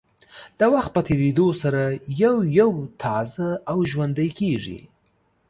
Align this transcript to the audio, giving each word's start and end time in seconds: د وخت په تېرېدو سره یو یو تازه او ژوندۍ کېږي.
د 0.59 0.61
وخت 0.73 0.89
په 0.95 1.01
تېرېدو 1.07 1.47
سره 1.61 1.81
یو 2.23 2.35
یو 2.59 2.71
تازه 3.03 3.47
او 3.71 3.77
ژوندۍ 3.91 4.29
کېږي. 4.39 4.79